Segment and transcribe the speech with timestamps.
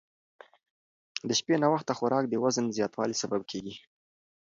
[1.27, 3.75] د شپې ناوخته خوراک د وزن زیاتوالي سبب کېږي.